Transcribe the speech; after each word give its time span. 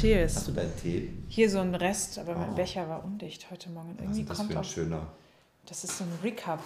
cheers. 0.00 0.36
Hast 0.36 0.48
du 0.48 0.52
deinen 0.52 0.76
Tee? 0.80 1.10
Hier 1.28 1.50
so 1.50 1.58
ein 1.60 1.74
Rest, 1.74 2.18
aber 2.18 2.34
mein 2.34 2.50
Oh. 2.50 2.54
Becher 2.54 2.88
war 2.88 3.04
undicht 3.04 3.50
heute 3.50 3.70
Morgen. 3.70 3.94
Was 3.96 4.02
Irgendwie 4.04 4.20
ist 4.22 4.30
das 4.30 4.36
kommt 4.38 4.52
für 4.52 4.58
ein 4.58 4.64
auch. 4.64 4.68
schöner. 4.68 5.06
Das 5.66 5.84
ist 5.84 5.98
so 5.98 6.04
ein 6.04 6.12
Recap. 6.22 6.60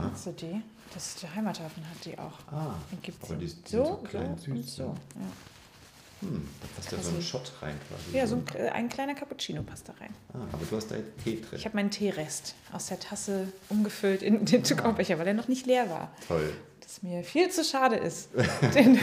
Kennst 0.00 0.26
du 0.26 0.32
die? 0.32 0.62
Das 0.94 1.06
ist 1.08 1.22
der 1.22 1.34
Heimathafen 1.34 1.82
hat 1.88 2.04
die 2.04 2.18
auch. 2.18 2.38
Ah, 2.52 2.74
Den 2.90 3.00
gibt's 3.02 3.28
aber 3.30 3.38
die 3.38 3.46
so, 3.46 3.54
sind 3.54 3.68
so 3.68 3.84
so, 3.84 3.94
klein 3.98 4.36
so 4.38 4.44
süß, 4.44 4.48
und 4.54 4.68
so. 4.68 4.82
ja. 4.82 4.90
Ja, 6.22 6.28
hm, 6.28 6.48
da 6.60 6.66
passt 6.76 6.92
ja 6.92 6.98
so 7.02 7.16
ein 7.16 7.22
Shot 7.22 7.52
rein 7.62 7.74
quasi. 7.88 8.16
ja 8.16 8.26
so 8.26 8.36
ein, 8.36 8.68
ein 8.72 8.88
kleiner 8.90 9.14
Cappuccino 9.14 9.62
passt 9.62 9.88
da 9.88 9.94
rein. 10.00 10.12
Ah, 10.34 10.38
aber 10.52 10.64
du 10.68 10.76
hast 10.76 10.90
da 10.90 10.96
jetzt 10.96 11.12
Tee 11.24 11.36
drin. 11.40 11.58
Ich 11.58 11.64
habe 11.64 11.76
meinen 11.76 11.90
Teerest 11.90 12.54
aus 12.72 12.86
der 12.88 13.00
Tasse 13.00 13.48
umgefüllt 13.70 14.22
in 14.22 14.44
den 14.44 14.62
To-Go-Becher, 14.64 15.18
weil 15.18 15.28
er 15.28 15.34
noch 15.34 15.48
nicht 15.48 15.66
leer 15.66 15.88
war. 15.88 16.10
Toll. 16.28 16.52
Das 16.80 17.02
mir 17.02 17.22
viel 17.24 17.50
zu 17.50 17.64
schade 17.64 17.96
ist, 17.96 18.28
den 18.74 18.98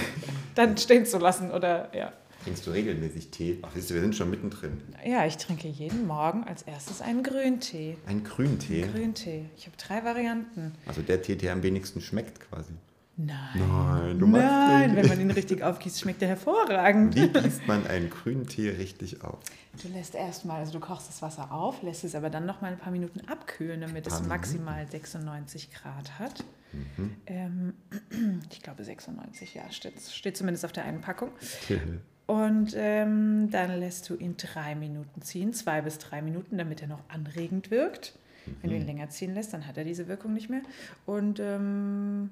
dann 0.55 0.77
stehen 0.77 1.05
zu 1.05 1.17
lassen 1.17 1.51
oder 1.51 1.95
ja. 1.95 2.11
Trinkst 2.47 2.65
du 2.65 2.71
regelmäßig 2.71 3.29
Tee? 3.29 3.59
Ach, 3.61 3.71
siehst 3.75 3.89
du, 3.89 3.93
wir 3.95 3.99
sind 3.99 4.15
schon 4.15 4.29
mittendrin. 4.29 4.81
Ja, 5.05 5.25
ich 5.25 5.35
trinke 5.35 5.67
jeden 5.67 6.07
Morgen 6.07 6.45
als 6.45 6.61
erstes 6.61 7.01
einen 7.01 7.21
Grüntee. 7.21 7.97
Ein 8.05 8.23
Grüntee. 8.23 8.83
Grüntee. 8.83 9.49
Ich 9.57 9.65
habe 9.65 9.75
drei 9.75 10.05
Varianten. 10.05 10.71
Also 10.85 11.01
der 11.01 11.21
Tee, 11.21 11.35
der 11.35 11.51
am 11.51 11.61
wenigsten 11.61 11.99
schmeckt 11.99 12.39
quasi. 12.39 12.71
Nein. 13.17 13.37
Nein, 13.55 14.17
du 14.19 14.27
magst 14.27 14.47
Nein, 14.47 14.89
den. 14.91 14.95
wenn 14.95 15.07
man 15.09 15.19
ihn 15.19 15.31
richtig 15.31 15.61
aufgießt, 15.61 15.99
schmeckt 15.99 16.21
er 16.21 16.29
hervorragend. 16.29 17.15
Wie 17.15 17.27
gießt 17.27 17.67
man 17.67 17.85
einen 17.85 18.09
Grüntee 18.09 18.69
richtig 18.69 19.25
auf? 19.25 19.39
Du 19.83 19.89
lässt 19.89 20.15
erstmal, 20.15 20.59
also 20.59 20.71
du 20.71 20.79
kochst 20.79 21.09
das 21.09 21.21
Wasser 21.21 21.51
auf, 21.51 21.81
lässt 21.83 22.05
es 22.05 22.15
aber 22.15 22.29
dann 22.29 22.45
noch 22.45 22.61
mal 22.61 22.71
ein 22.71 22.79
paar 22.79 22.93
Minuten 22.93 23.27
abkühlen, 23.27 23.81
damit 23.81 24.07
es 24.07 24.23
maximal 24.23 24.87
96 24.89 25.69
Grad 25.73 26.17
hat. 26.17 26.45
Mhm. 26.71 27.15
Ähm, 27.25 27.73
ich 28.51 28.61
glaube 28.61 28.85
96, 28.85 29.53
ja, 29.53 29.69
steht, 29.69 29.99
steht 29.99 30.37
zumindest 30.37 30.63
auf 30.63 30.71
der 30.71 30.85
einen 30.85 31.01
Packung. 31.01 31.31
Und 32.27 32.73
ähm, 32.75 33.49
dann 33.51 33.79
lässt 33.79 34.09
du 34.09 34.15
ihn 34.15 34.35
drei 34.37 34.75
Minuten 34.75 35.21
ziehen, 35.21 35.53
zwei 35.53 35.81
bis 35.81 35.97
drei 35.97 36.21
Minuten, 36.21 36.57
damit 36.57 36.81
er 36.81 36.89
noch 36.89 37.01
anregend 37.07 37.71
wirkt. 37.71 38.13
Wenn 38.61 38.69
du 38.69 38.75
ihn 38.75 38.85
länger 38.85 39.09
ziehen 39.09 39.33
lässt, 39.33 39.53
dann 39.53 39.67
hat 39.67 39.77
er 39.77 39.83
diese 39.83 40.07
Wirkung 40.07 40.33
nicht 40.33 40.49
mehr. 40.49 40.61
Und 41.05 41.39
ähm, 41.39 42.29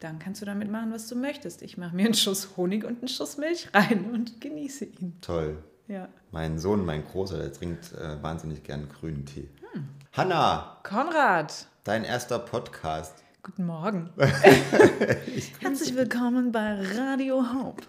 dann 0.00 0.18
kannst 0.18 0.40
du 0.40 0.46
damit 0.46 0.70
machen, 0.70 0.92
was 0.92 1.08
du 1.08 1.16
möchtest. 1.16 1.62
Ich 1.62 1.76
mache 1.76 1.94
mir 1.94 2.06
einen 2.06 2.14
Schuss 2.14 2.56
Honig 2.56 2.84
und 2.84 2.98
einen 2.98 3.08
Schuss 3.08 3.36
Milch 3.36 3.68
rein 3.74 4.10
und 4.12 4.40
genieße 4.40 4.86
ihn. 4.86 5.14
Toll. 5.20 5.62
Ja. 5.88 6.08
Mein 6.30 6.58
Sohn, 6.58 6.84
mein 6.84 7.04
Großer, 7.04 7.38
der 7.38 7.52
trinkt 7.52 7.92
äh, 7.92 8.22
wahnsinnig 8.22 8.62
gern 8.62 8.88
grünen 8.88 9.26
Tee. 9.26 9.48
Hm. 9.72 9.88
Hanna, 10.12 10.78
Konrad, 10.82 11.66
dein 11.84 12.04
erster 12.04 12.38
Podcast. 12.38 13.22
Guten 13.42 13.66
Morgen. 13.66 14.10
Herzlich 15.60 15.94
willkommen 15.94 16.52
bei 16.52 16.80
Radio 16.96 17.42
Hope. 17.54 17.82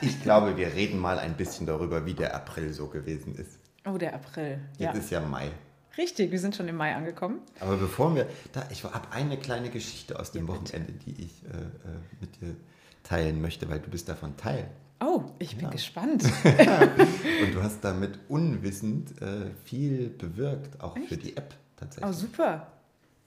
Ich 0.00 0.22
glaube, 0.22 0.56
wir 0.56 0.74
reden 0.74 0.98
mal 0.98 1.18
ein 1.18 1.34
bisschen 1.36 1.66
darüber, 1.66 2.06
wie 2.06 2.14
der 2.14 2.34
April 2.34 2.72
so 2.72 2.86
gewesen 2.86 3.34
ist. 3.34 3.58
Oh, 3.84 3.98
der 3.98 4.14
April. 4.14 4.58
Jetzt 4.78 4.80
Ja. 4.80 4.92
ist 4.92 5.10
ja 5.10 5.20
Mai. 5.20 5.50
Richtig, 5.98 6.30
wir 6.30 6.38
sind 6.38 6.54
schon 6.54 6.68
im 6.68 6.76
Mai 6.76 6.94
angekommen. 6.94 7.40
Aber 7.60 7.76
bevor 7.76 8.14
wir, 8.14 8.26
da, 8.52 8.66
ich 8.70 8.84
habe 8.84 9.10
eine 9.12 9.38
kleine 9.38 9.70
Geschichte 9.70 10.18
aus 10.18 10.32
dem 10.32 10.46
Ja, 10.46 10.52
bitte. 10.54 10.64
Wochenende, 10.74 10.92
die 10.92 11.22
ich 11.24 11.44
äh, 11.44 11.48
äh, 11.48 11.98
mit 12.20 12.40
dir 12.40 12.56
teilen 13.02 13.40
möchte, 13.40 13.68
weil 13.68 13.80
du 13.80 13.90
bist 13.90 14.08
davon 14.08 14.36
Teil. 14.36 14.68
Oh, 15.00 15.24
ich 15.38 15.56
bin 15.58 15.70
gespannt. 15.70 16.22
Und 16.44 17.54
du 17.54 17.62
hast 17.62 17.80
damit 17.84 18.18
unwissend 18.28 19.20
äh, 19.20 19.50
viel 19.64 20.08
bewirkt, 20.08 20.80
auch 20.80 20.96
für 21.06 21.16
die 21.18 21.36
App 21.36 21.54
tatsächlich. 21.76 22.08
Oh, 22.10 22.12
super. 22.12 22.66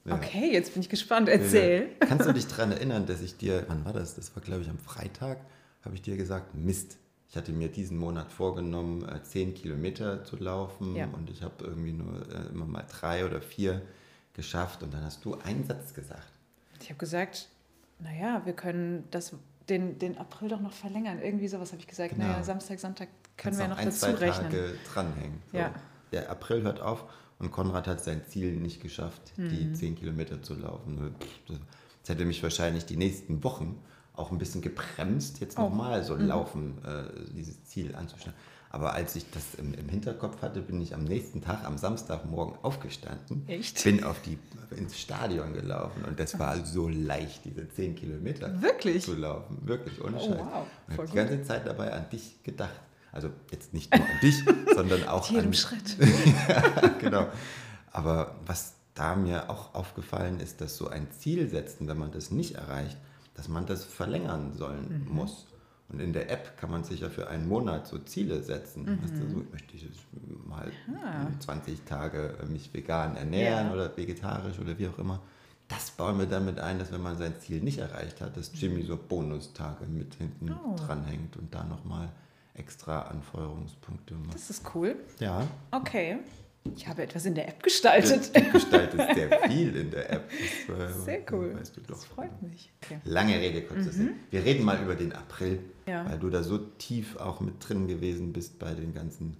Ja. 0.04 0.14
Okay, 0.14 0.50
jetzt 0.52 0.72
bin 0.72 0.82
ich 0.82 0.88
gespannt. 0.88 1.28
Erzähl. 1.28 1.90
Äh, 2.00 2.06
Kannst 2.06 2.26
du 2.26 2.32
dich 2.32 2.46
daran 2.46 2.72
erinnern, 2.72 3.06
dass 3.06 3.20
ich 3.20 3.36
dir, 3.36 3.64
wann 3.68 3.84
war 3.84 3.92
das? 3.92 4.14
Das 4.14 4.34
war, 4.34 4.42
glaube 4.42 4.62
ich, 4.62 4.70
am 4.70 4.78
Freitag, 4.78 5.38
habe 5.84 5.94
ich 5.94 6.02
dir 6.02 6.16
gesagt, 6.16 6.54
Mist. 6.54 6.96
Ich 7.28 7.36
hatte 7.36 7.52
mir 7.52 7.68
diesen 7.68 7.96
Monat 7.96 8.32
vorgenommen, 8.32 9.06
äh, 9.08 9.22
10 9.22 9.54
Kilometer 9.54 10.24
zu 10.24 10.36
laufen 10.36 10.96
Ja. 10.96 11.06
und 11.12 11.30
ich 11.30 11.42
habe 11.42 11.64
irgendwie 11.64 11.92
nur 11.92 12.22
äh, 12.28 12.48
immer 12.48 12.64
mal 12.64 12.84
drei 12.90 13.24
oder 13.24 13.40
vier 13.40 13.82
geschafft 14.32 14.82
und 14.82 14.92
dann 14.94 15.04
hast 15.04 15.24
du 15.24 15.36
einen 15.38 15.64
Satz 15.64 15.94
gesagt. 15.94 16.32
Ich 16.80 16.88
habe 16.88 16.98
gesagt, 16.98 17.48
naja, 18.00 18.42
wir 18.46 18.54
können 18.54 19.04
das, 19.12 19.32
den, 19.68 19.98
den 19.98 20.18
April 20.18 20.48
doch 20.48 20.60
noch 20.60 20.72
verlängern. 20.72 21.20
Irgendwie 21.22 21.46
sowas 21.46 21.70
habe 21.72 21.80
ich 21.80 21.86
gesagt. 21.86 22.14
Genau. 22.14 22.26
Naja, 22.26 22.42
Samstag, 22.42 22.80
Sonntag 22.80 23.08
können 23.36 23.56
Kannst 23.56 23.60
wir 23.60 23.68
noch 23.68 23.74
noch 23.76 23.78
ein, 23.80 23.86
dazu 23.86 23.98
zwei 23.98 24.10
rechnen. 24.14 24.50
Tage 24.50 24.74
dranhängen. 24.92 25.42
So. 25.52 25.58
Ja. 25.58 25.74
Der 26.12 26.30
April 26.30 26.62
hört 26.62 26.80
auf 26.80 27.04
und 27.40 27.50
Konrad 27.50 27.86
hat 27.88 28.02
sein 28.04 28.22
Ziel 28.28 28.52
nicht 28.56 28.80
geschafft, 28.80 29.32
Mhm. 29.36 29.48
die 29.48 29.72
10 29.72 29.96
Kilometer 29.96 30.40
zu 30.42 30.54
laufen. 30.54 31.14
Das 31.48 32.08
hätte 32.10 32.24
mich 32.24 32.42
wahrscheinlich 32.42 32.86
die 32.86 32.96
nächsten 32.96 33.42
Wochen 33.42 33.78
auch 34.14 34.30
ein 34.30 34.38
bisschen 34.38 34.60
gebremst, 34.60 35.40
jetzt 35.40 35.58
Oh. 35.58 35.62
nochmal 35.62 36.04
so 36.04 36.14
laufen, 36.14 36.78
äh, 36.84 37.04
dieses 37.34 37.64
Ziel 37.64 37.94
anzustellen. 37.94 38.36
Aber 38.72 38.92
als 38.94 39.16
ich 39.16 39.28
das 39.30 39.54
im, 39.56 39.74
im 39.74 39.88
Hinterkopf 39.88 40.42
hatte, 40.42 40.60
bin 40.60 40.80
ich 40.80 40.94
am 40.94 41.02
nächsten 41.02 41.40
Tag, 41.40 41.64
am 41.64 41.76
Samstagmorgen 41.76 42.56
aufgestanden, 42.62 43.42
Echt? 43.48 43.82
bin 43.82 44.04
auf 44.04 44.20
die, 44.22 44.38
ins 44.76 44.96
Stadion 44.98 45.54
gelaufen 45.54 46.04
und 46.04 46.20
das 46.20 46.38
war 46.38 46.64
so 46.64 46.88
leicht, 46.88 47.44
diese 47.46 47.68
10 47.68 47.96
Kilometer 47.96 48.60
Wirklich? 48.62 49.04
zu 49.04 49.14
laufen. 49.16 49.58
Wirklich, 49.62 50.00
ohne 50.04 50.16
Oh, 50.18 50.20
Scheiß. 50.20 50.38
wow. 50.38 50.66
Ich 50.88 50.98
habe 50.98 51.08
die 51.08 51.16
ganze 51.16 51.42
Zeit 51.42 51.66
dabei 51.66 51.92
an 51.92 52.08
dich 52.10 52.42
gedacht. 52.44 52.80
Also 53.12 53.30
jetzt 53.50 53.72
nicht 53.74 53.92
nur 53.94 54.04
an 54.04 54.20
dich, 54.22 54.44
sondern 54.74 55.04
auch 55.08 55.28
jedem 55.30 55.46
an 55.48 55.54
Schritt. 55.54 55.96
genau. 57.00 57.26
Aber 57.92 58.36
was 58.46 58.74
da 58.94 59.16
mir 59.16 59.50
auch 59.50 59.74
aufgefallen 59.74 60.40
ist, 60.40 60.60
dass 60.60 60.76
so 60.76 60.88
ein 60.88 61.10
Ziel 61.10 61.48
setzen, 61.48 61.88
wenn 61.88 61.98
man 61.98 62.12
das 62.12 62.30
nicht 62.30 62.54
erreicht, 62.56 62.96
dass 63.34 63.48
man 63.48 63.66
das 63.66 63.84
verlängern 63.84 64.52
sollen 64.54 65.06
Mhm. 65.08 65.14
muss. 65.14 65.46
Und 65.88 65.98
in 66.00 66.12
der 66.12 66.30
App 66.30 66.56
kann 66.56 66.70
man 66.70 66.84
sich 66.84 67.00
ja 67.00 67.08
für 67.08 67.28
einen 67.28 67.48
Monat 67.48 67.88
so 67.88 67.98
Ziele 67.98 68.42
setzen. 68.44 68.84
Mhm. 68.84 69.02
Weißt 69.02 69.14
du, 69.14 69.28
so 69.28 69.36
möchte 69.50 69.74
ich 69.74 69.82
jetzt 69.82 69.98
mal 70.46 70.70
20 71.40 71.84
Tage 71.84 72.34
mich 72.48 72.72
vegan 72.72 73.16
ernähren 73.16 73.68
Ja. 73.68 73.72
oder 73.72 73.96
vegetarisch 73.96 74.58
oder 74.60 74.78
wie 74.78 74.86
auch 74.86 74.98
immer. 74.98 75.20
Das 75.66 75.90
bauen 75.92 76.18
wir 76.18 76.26
damit 76.26 76.58
ein, 76.60 76.78
dass 76.78 76.92
wenn 76.92 77.02
man 77.02 77.16
sein 77.16 77.34
Ziel 77.40 77.60
nicht 77.60 77.78
erreicht 77.78 78.20
hat, 78.20 78.36
dass 78.36 78.50
Jimmy 78.54 78.82
so 78.82 78.96
Bonustage 78.96 79.86
mit 79.86 80.14
hinten 80.14 80.52
Oh. 80.52 80.76
dranhängt 80.76 81.36
und 81.36 81.52
da 81.54 81.64
nochmal 81.64 82.08
extra 82.54 83.02
Anfeuerungspunkte 83.02 84.14
macht. 84.14 84.34
Das 84.34 84.50
ist 84.50 84.64
cool. 84.74 84.96
Ja, 85.18 85.46
Okay. 85.70 86.18
Ich 86.76 86.86
habe 86.86 87.02
etwas 87.02 87.24
in 87.24 87.34
der 87.34 87.48
App 87.48 87.62
gestaltet. 87.62 88.36
Du 88.36 88.52
gestaltest 88.52 89.14
sehr 89.14 89.40
viel 89.48 89.74
in 89.74 89.90
der 89.90 90.12
App. 90.12 90.30
Das, 90.68 90.90
äh, 90.90 91.00
Sehr 91.04 91.20
cool. 91.32 91.54
Weißt 91.58 91.74
du. 91.74 91.80
Das 91.80 92.04
freut 92.04 92.42
mich. 92.42 92.70
Okay. 92.84 92.98
Lange 93.04 93.34
Rede, 93.40 93.62
kurzer 93.62 93.90
Sinn. 93.90 94.10
Wir 94.30 94.44
reden 94.44 94.66
mal 94.66 94.78
über 94.82 94.94
den 94.94 95.14
April, 95.14 95.60
Ja. 95.86 96.04
weil 96.06 96.18
du 96.18 96.28
da 96.28 96.42
so 96.42 96.58
tief 96.58 97.16
auch 97.16 97.40
mit 97.40 97.66
drin 97.66 97.88
gewesen 97.88 98.34
bist 98.34 98.58
bei 98.58 98.74
den 98.74 98.92
ganzen 98.92 99.38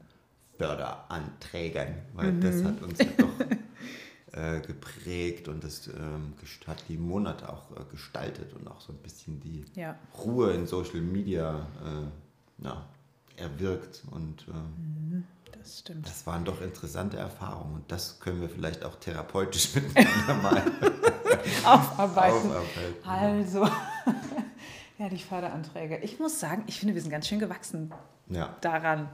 Förderanträgen, 0.57 1.95
weil 2.15 2.41
das 2.41 2.65
hat 2.65 2.81
uns 2.83 2.99
ja 2.99 3.07
doch 3.19 3.29
äh, 4.33 4.61
geprägt 4.61 5.49
und 5.49 5.63
das 5.63 5.89
ähm, 5.89 6.33
hat 6.67 6.85
die 6.89 6.97
Monate 6.97 7.49
auch 7.53 7.71
äh, 7.73 7.85
gestaltet 7.91 8.55
und 8.55 8.67
auch 8.69 8.81
so 8.81 8.93
ein 8.93 8.99
bisschen 8.99 9.41
die 9.41 9.65
Ja. 9.75 9.99
Ruhe 10.25 10.53
in 10.53 10.67
Social 10.67 11.01
Media 11.03 11.67
äh, 11.85 12.65
ja, 12.65 12.87
erwirkt 13.41 14.03
und 14.11 14.47
ähm, 14.49 15.25
Das 15.53 15.81
stimmt. 15.81 16.07
das 16.07 16.27
waren 16.27 16.45
doch 16.45 16.61
interessante 16.61 17.17
Erfahrungen 17.17 17.75
und 17.77 17.91
das 17.93 18.21
können 18.21 18.41
wir 18.41 18.49
vielleicht 18.49 18.85
auch 18.85 18.97
therapeutisch 18.97 19.75
miteinander 19.75 20.35
mal 20.43 20.63
Aufarbeiten. 21.65 22.37
aufarbeiten. 22.37 23.09
Also, 23.09 23.65
ja, 24.99 25.09
die 25.09 25.19
Förderanträge. 25.19 25.99
Ich 25.99 26.19
muss 26.19 26.39
sagen, 26.41 26.65
ich 26.67 26.79
finde, 26.79 26.95
wir 26.95 27.03
sind 27.03 27.11
ganz 27.11 27.27
schön 27.29 27.39
gewachsen 27.39 27.93
Ja, 28.29 28.55
daran. 28.61 29.09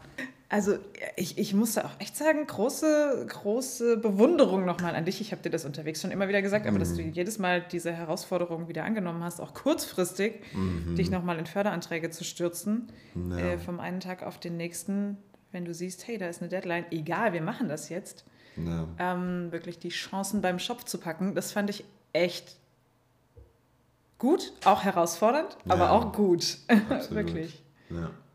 Also, 0.49 0.79
ich, 1.17 1.39
ich 1.39 1.55
muss 1.55 1.75
da 1.75 1.87
auch 1.87 1.99
echt 2.01 2.17
sagen, 2.17 2.47
große, 2.47 3.27
große 3.29 3.97
Bewunderung 3.97 4.65
nochmal 4.65 4.95
an 4.95 5.05
dich. 5.05 5.21
Ich 5.21 5.33
habe 5.33 5.43
dir 5.43 5.51
das 5.51 5.65
unterwegs 5.65 6.01
schon 6.01 6.13
immer 6.13 6.29
wieder 6.29 6.41
gesagt, 6.41 6.67
aber 6.69 6.79
dass 6.79 6.95
du 6.95 7.03
jedes 7.03 7.39
Mal 7.41 7.63
diese 7.63 7.91
Herausforderung 7.93 8.69
wieder 8.69 8.85
angenommen 8.85 9.25
hast, 9.25 9.41
auch 9.41 9.55
kurzfristig, 9.55 10.35
dich 10.97 11.11
nochmal 11.11 11.39
in 11.41 11.47
Förderanträge 11.47 12.11
zu 12.11 12.23
stürzen, 12.23 12.93
Ja. 13.15 13.39
äh, 13.39 13.59
vom 13.59 13.81
einen 13.81 13.99
Tag 13.99 14.23
auf 14.23 14.39
den 14.39 14.57
nächsten, 14.57 15.17
wenn 15.51 15.65
du 15.65 15.75
siehst, 15.75 16.07
hey, 16.07 16.17
da 16.17 16.29
ist 16.29 16.41
eine 16.43 16.49
Deadline, 16.49 16.85
egal, 16.93 17.33
wir 17.33 17.43
machen 17.43 17.69
das 17.69 17.89
jetzt, 17.89 18.25
ja. 18.57 18.87
ähm, 19.01 19.51
wirklich 19.51 19.81
die 19.81 19.89
Chancen 19.89 20.43
beim 20.43 20.61
Schopf 20.61 20.85
zu 20.85 20.99
packen, 20.99 21.35
das 21.35 21.51
fand 21.51 21.71
ich 21.71 21.85
echt 22.13 22.57
gut, 24.19 24.53
auch 24.65 24.85
herausfordernd, 24.85 25.57
aber 25.69 25.85
Ja, 25.87 25.91
auch 25.91 26.13
gut. 26.13 26.59
wirklich. 27.11 27.63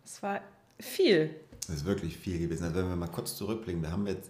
Es 0.03 0.21
war 0.21 0.41
viel. 0.79 1.35
Das 1.67 1.77
ist 1.77 1.85
wirklich 1.85 2.17
viel 2.17 2.39
gewesen. 2.39 2.63
Also 2.63 2.75
wenn 2.77 2.89
wir 2.89 2.95
mal 2.95 3.07
kurz 3.07 3.35
zurückblicken, 3.35 3.81
wir 3.81 3.91
haben 3.91 4.07
jetzt 4.07 4.29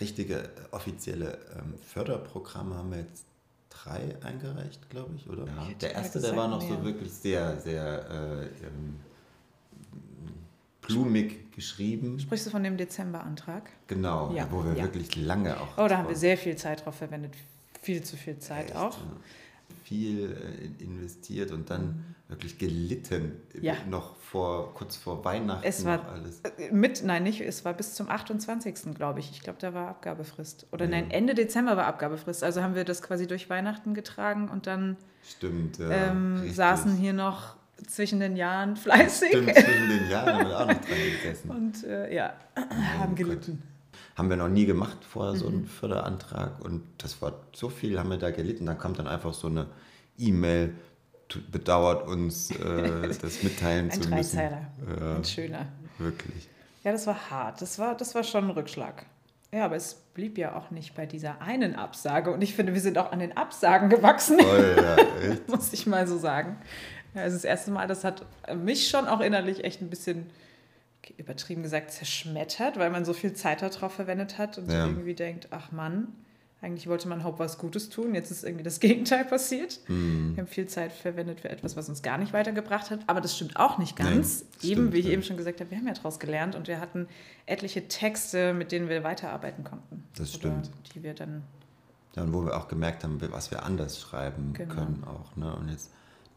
richtige 0.00 0.40
äh, 0.44 0.48
offizielle 0.72 1.38
ähm, 1.56 1.74
Förderprogramme, 1.80 2.74
haben 2.76 2.90
wir 2.90 2.98
jetzt 2.98 3.24
drei 3.70 4.16
eingereicht, 4.22 4.88
glaube 4.90 5.14
ich, 5.16 5.28
oder? 5.28 5.46
Ja. 5.46 5.68
Der 5.80 5.92
erste, 5.94 6.20
der 6.20 6.36
war 6.36 6.48
noch 6.48 6.60
mehr. 6.66 6.76
so 6.78 6.84
wirklich 6.84 7.12
sehr, 7.12 7.58
sehr 7.60 8.10
äh, 8.10 8.44
ähm, 8.66 8.96
blumig 10.82 11.52
geschrieben. 11.52 12.18
Sprichst 12.20 12.46
du 12.46 12.50
von 12.50 12.62
dem 12.62 12.76
Dezemberantrag? 12.76 13.70
Genau, 13.86 14.32
Ja, 14.34 14.48
wo 14.50 14.64
wir 14.64 14.74
ja. 14.74 14.84
wirklich 14.84 15.16
lange 15.16 15.58
auch. 15.60 15.78
Oh, 15.78 15.88
da 15.88 15.98
haben 15.98 16.08
wir 16.08 16.16
sehr 16.16 16.36
viel 16.36 16.56
Zeit 16.56 16.84
drauf 16.84 16.96
verwendet. 16.96 17.34
Viel 17.82 18.02
zu 18.02 18.16
viel 18.16 18.38
Zeit 18.38 18.66
Echt, 18.66 18.76
auch. 18.76 18.96
Viel 19.84 20.36
äh, 20.80 20.82
investiert 20.82 21.52
und 21.52 21.70
dann 21.70 22.04
wirklich 22.28 22.58
gelitten. 22.58 23.32
Ja. 23.60 23.74
Noch 23.88 24.16
vor, 24.16 24.74
kurz 24.74 24.96
vor 24.96 25.24
Weihnachten 25.24 25.66
es 25.66 25.84
war 25.84 26.08
alles. 26.08 26.40
Äh, 26.40 26.72
mit, 26.72 27.04
nein, 27.04 27.22
nicht, 27.22 27.40
es 27.40 27.64
war 27.64 27.74
bis 27.74 27.94
zum 27.94 28.08
28. 28.08 28.94
glaube 28.94 29.20
ich. 29.20 29.30
Ich 29.30 29.40
glaube, 29.40 29.58
da 29.60 29.74
war 29.74 29.88
Abgabefrist. 29.88 30.66
Oder 30.72 30.86
ja. 30.86 30.90
nein, 30.90 31.10
Ende 31.10 31.34
Dezember 31.34 31.76
war 31.76 31.86
Abgabefrist. 31.86 32.42
Also 32.42 32.62
haben 32.62 32.74
wir 32.74 32.84
das 32.84 33.02
quasi 33.02 33.26
durch 33.26 33.48
Weihnachten 33.48 33.94
getragen 33.94 34.48
und 34.48 34.66
dann 34.66 34.96
Stimmt, 35.22 35.78
ja, 35.78 36.10
ähm, 36.10 36.50
saßen 36.52 36.96
hier 36.96 37.12
noch 37.12 37.56
zwischen 37.86 38.20
den 38.20 38.36
Jahren 38.36 38.76
fleißig. 38.76 39.28
Stimmt, 39.28 39.54
zwischen 39.54 39.88
den 39.88 40.10
Jahren 40.10 40.34
haben 40.34 40.48
wir 40.48 40.60
auch 40.60 40.66
noch 40.66 40.74
dran 40.74 40.98
gesessen. 41.22 41.50
Und 41.56 41.84
äh, 41.84 42.14
ja, 42.14 42.32
oh 42.56 42.98
haben 42.98 43.14
gelitten. 43.14 43.62
Gott 43.62 43.75
haben 44.16 44.30
wir 44.30 44.36
noch 44.36 44.48
nie 44.48 44.64
gemacht 44.64 44.98
vorher, 45.04 45.36
so 45.36 45.46
einen 45.46 45.62
mhm. 45.62 45.66
Förderantrag. 45.66 46.64
Und 46.64 46.82
das 46.98 47.20
war 47.20 47.34
so 47.52 47.68
viel, 47.68 47.98
haben 47.98 48.10
wir 48.10 48.16
da 48.16 48.30
gelitten. 48.30 48.66
Da 48.66 48.74
kam 48.74 48.94
dann 48.94 49.06
einfach 49.06 49.34
so 49.34 49.46
eine 49.46 49.66
E-Mail, 50.18 50.74
bedauert 51.50 52.06
uns, 52.06 52.50
äh, 52.50 53.08
das 53.20 53.42
mitteilen 53.42 53.90
ein 53.90 54.02
zu 54.02 54.08
müssen. 54.08 54.38
Ein 54.38 54.68
Dreizeiler, 54.86 55.16
ein 55.16 55.24
schöner. 55.24 55.66
Wirklich. 55.98 56.48
Ja, 56.82 56.92
das 56.92 57.06
war 57.06 57.30
hart. 57.30 57.60
Das 57.60 57.78
war, 57.78 57.94
das 57.94 58.14
war 58.14 58.24
schon 58.24 58.44
ein 58.44 58.50
Rückschlag. 58.50 59.04
Ja, 59.52 59.64
aber 59.64 59.76
es 59.76 59.94
blieb 60.14 60.38
ja 60.38 60.56
auch 60.56 60.70
nicht 60.70 60.94
bei 60.94 61.04
dieser 61.04 61.40
einen 61.40 61.74
Absage. 61.76 62.30
Und 62.30 62.42
ich 62.42 62.54
finde, 62.54 62.74
wir 62.74 62.80
sind 62.80 62.98
auch 62.98 63.12
an 63.12 63.18
den 63.18 63.36
Absagen 63.36 63.90
gewachsen. 63.90 64.38
Oh, 64.40 64.80
ja, 64.80 64.96
Muss 65.46 65.72
ich 65.72 65.86
mal 65.86 66.06
so 66.06 66.18
sagen. 66.18 66.56
Ja, 67.14 67.22
also 67.22 67.36
das 67.36 67.44
erste 67.44 67.70
Mal, 67.70 67.86
das 67.86 68.04
hat 68.04 68.24
mich 68.54 68.88
schon 68.88 69.06
auch 69.06 69.20
innerlich 69.20 69.64
echt 69.64 69.82
ein 69.82 69.90
bisschen 69.90 70.26
übertrieben 71.16 71.62
gesagt 71.62 71.90
zerschmettert, 71.90 72.78
weil 72.78 72.90
man 72.90 73.04
so 73.04 73.12
viel 73.12 73.32
Zeit 73.32 73.62
darauf 73.62 73.92
verwendet 73.92 74.38
hat 74.38 74.58
und 74.58 74.70
ja. 74.70 74.86
irgendwie 74.86 75.14
denkt, 75.14 75.48
ach 75.50 75.72
Mann, 75.72 76.08
eigentlich 76.62 76.88
wollte 76.88 77.06
man 77.06 77.22
Haupt 77.22 77.38
was 77.38 77.58
Gutes 77.58 77.90
tun, 77.90 78.14
jetzt 78.14 78.30
ist 78.30 78.44
irgendwie 78.44 78.64
das 78.64 78.80
Gegenteil 78.80 79.24
passiert. 79.24 79.80
Mhm. 79.88 80.36
Wir 80.36 80.42
haben 80.42 80.48
viel 80.48 80.66
Zeit 80.66 80.92
verwendet 80.92 81.40
für 81.40 81.48
etwas, 81.48 81.76
was 81.76 81.88
uns 81.88 82.02
gar 82.02 82.18
nicht 82.18 82.32
weitergebracht 82.32 82.90
hat, 82.90 83.00
aber 83.06 83.20
das 83.20 83.36
stimmt 83.36 83.56
auch 83.56 83.78
nicht 83.78 83.96
ganz. 83.96 84.44
Nee, 84.62 84.70
eben, 84.70 84.74
stimmt, 84.74 84.92
wie 84.92 84.98
ich 84.98 85.06
ja. 85.06 85.12
eben 85.12 85.22
schon 85.22 85.36
gesagt 85.36 85.60
habe, 85.60 85.70
wir 85.70 85.78
haben 85.78 85.86
ja 85.86 85.94
daraus 85.94 86.18
gelernt 86.18 86.54
und 86.54 86.68
wir 86.68 86.80
hatten 86.80 87.08
etliche 87.46 87.88
Texte, 87.88 88.54
mit 88.54 88.72
denen 88.72 88.88
wir 88.88 89.04
weiterarbeiten 89.04 89.64
konnten. 89.64 90.04
Das 90.16 90.34
stimmt. 90.34 90.70
Die 90.94 91.02
wir 91.02 91.14
dann 91.14 91.42
ja, 92.16 92.22
und 92.22 92.32
wo 92.32 92.44
wir 92.44 92.56
auch 92.56 92.66
gemerkt 92.66 93.04
haben, 93.04 93.20
was 93.30 93.50
wir 93.50 93.62
anders 93.62 94.00
schreiben 94.00 94.54
genau. 94.54 94.74
können 94.74 95.04
auch. 95.04 95.36
Ne? 95.36 95.54
Und 95.54 95.68
jetzt 95.68 95.90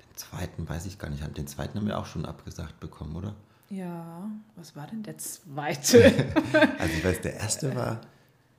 den 0.06 0.18
zweiten 0.18 0.68
weiß 0.68 0.86
ich 0.86 1.00
gar 1.00 1.10
nicht. 1.10 1.25
Den 1.38 1.48
zweiten 1.48 1.80
haben 1.80 1.88
wir 1.88 1.98
auch 1.98 2.06
schon 2.06 2.25
abgesagt 2.25 2.80
bekommen, 2.81 3.15
oder? 3.15 3.33
Ja, 3.69 4.30
was 4.56 4.75
war 4.75 4.88
denn 4.88 5.04
der 5.04 5.18
zweite? 5.18 6.04
also 6.80 6.94
ich 6.94 7.04
weiß, 7.04 7.21
der 7.21 7.36
erste 7.36 7.75
war 7.75 8.01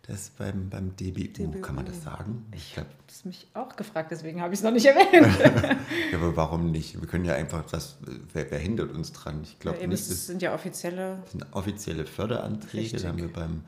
das 0.02 0.30
beim, 0.30 0.70
beim 0.70 0.96
DBU, 0.96 1.32
DBU. 1.32 1.60
kann 1.60 1.74
man 1.74 1.86
das 1.86 2.02
sagen? 2.02 2.46
Ich 2.54 2.76
habe 2.76 2.88
es 3.08 3.24
mich 3.24 3.46
auch 3.54 3.76
gefragt, 3.76 4.10
deswegen 4.10 4.40
habe 4.40 4.54
ich 4.54 4.60
es 4.60 4.64
noch 4.64 4.72
nicht 4.72 4.86
erwähnt. 4.86 5.38
ja, 6.12 6.18
aber 6.18 6.36
warum 6.36 6.70
nicht? 6.70 7.00
Wir 7.00 7.08
können 7.08 7.24
ja 7.24 7.34
einfach, 7.34 7.64
das, 7.70 7.98
wer, 8.32 8.50
wer 8.50 8.58
hindert 8.58 8.92
uns 8.92 9.12
dran? 9.12 9.40
Ich 9.42 9.58
glaube 9.58 9.80
ja, 9.80 9.86
nicht. 9.86 10.08
Das 10.08 10.26
sind 10.26 10.42
ja 10.42 10.54
offizielle. 10.54 11.18
Das 11.22 11.32
sind 11.32 11.46
offizielle 11.52 12.06
Förderanträge, 12.06 12.84
Richtig. 12.84 13.02
da 13.02 13.08
haben 13.08 13.18
wir 13.18 13.32
beim 13.32 13.64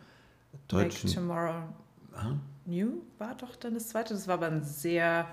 deutschen. 0.68 1.10
Make 1.10 1.20
Tomorrow 1.20 1.62
ah? 2.14 2.36
New 2.66 3.02
war 3.18 3.34
doch 3.34 3.56
dann 3.56 3.74
das 3.74 3.88
zweite. 3.88 4.14
Das 4.14 4.28
war 4.28 4.34
aber 4.34 4.46
ein 4.46 4.62
sehr 4.62 5.26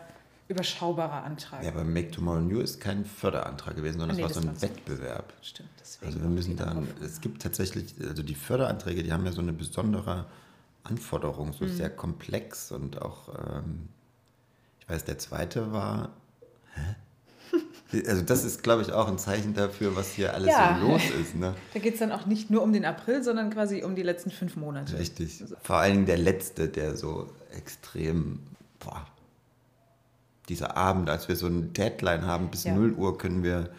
überschaubarer 0.49 1.23
Antrag. 1.23 1.63
Ja, 1.63 1.69
aber 1.69 1.83
Make 1.83 2.11
Tomorrow 2.11 2.41
New 2.41 2.59
ist 2.59 2.81
kein 2.81 3.05
Förderantrag 3.05 3.75
gewesen, 3.75 3.99
sondern 3.99 4.17
nee, 4.17 4.23
das 4.23 4.35
war 4.35 4.41
so 4.41 4.49
ein 4.49 4.61
Wettbewerb. 4.61 5.31
Stimmt, 5.43 5.69
deswegen. 5.79 6.07
Also 6.07 6.21
wir 6.21 6.29
müssen 6.29 6.57
dann, 6.57 6.87
es 7.01 7.21
gibt 7.21 7.41
tatsächlich, 7.41 7.93
also 8.01 8.23
die 8.23 8.35
Förderanträge, 8.35 9.03
die 9.03 9.13
haben 9.13 9.25
ja 9.25 9.31
so 9.31 9.41
eine 9.41 9.53
besondere 9.53 10.25
Anforderung, 10.83 11.53
so 11.53 11.65
mhm. 11.65 11.69
sehr 11.69 11.91
komplex 11.91 12.71
und 12.71 12.99
auch, 12.99 13.29
ähm, 13.29 13.89
ich 14.79 14.89
weiß, 14.89 15.05
der 15.05 15.19
zweite 15.19 15.71
war, 15.71 16.09
hä? 16.73 16.95
Also 18.07 18.21
das 18.21 18.43
ist, 18.43 18.61
glaube 18.61 18.83
ich, 18.83 18.91
auch 18.91 19.07
ein 19.07 19.17
Zeichen 19.17 19.55
dafür, 19.55 19.95
was 19.95 20.11
hier 20.11 20.35
alles 20.35 20.49
ja. 20.49 20.77
so 20.79 20.87
los 20.87 21.01
ist. 21.09 21.33
Ne? 21.33 21.55
Da 21.73 21.79
geht 21.79 21.93
es 21.93 21.99
dann 21.99 22.11
auch 22.11 22.27
nicht 22.27 22.51
nur 22.51 22.61
um 22.61 22.71
den 22.71 22.85
April, 22.85 23.23
sondern 23.23 23.49
quasi 23.49 23.83
um 23.83 23.95
die 23.95 24.03
letzten 24.03 24.29
fünf 24.29 24.55
Monate. 24.57 24.99
Richtig. 24.99 25.41
Also. 25.41 25.55
Vor 25.63 25.77
allen 25.77 25.93
Dingen 25.93 26.05
der 26.05 26.19
letzte, 26.19 26.69
der 26.69 26.95
so 26.95 27.31
extrem, 27.51 28.41
boah, 28.77 29.07
dieser 30.49 30.75
Abend, 30.75 31.09
als 31.09 31.27
wir 31.27 31.35
so 31.35 31.47
ein 31.47 31.73
Deadline 31.73 32.25
haben, 32.25 32.49
bis 32.49 32.63
ja. 32.63 32.73
0 32.73 32.93
Uhr 32.93 33.17
können 33.17 33.43
wir 33.43 33.69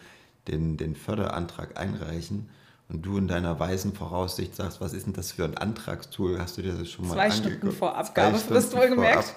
den, 0.47 0.77
den 0.77 0.95
Förderantrag 0.95 1.79
einreichen 1.79 2.49
und 2.89 3.05
du 3.05 3.17
in 3.17 3.27
deiner 3.27 3.59
weisen 3.59 3.93
Voraussicht 3.93 4.55
sagst, 4.55 4.81
was 4.81 4.93
ist 4.93 5.05
denn 5.05 5.13
das 5.13 5.31
für 5.31 5.45
ein 5.45 5.57
Antragstool? 5.57 6.39
Hast 6.39 6.57
du 6.57 6.61
dir 6.61 6.73
das 6.73 6.89
schon 6.89 7.07
mal 7.07 7.13
Zwei 7.13 7.29
angeguckt? 7.29 7.55
Stunden 7.57 7.75
vor 7.75 7.95
Abgabe, 7.95 8.41
wirst 8.49 8.73
du 8.73 8.77
wohl 8.77 8.89
gemerkt. 8.89 9.35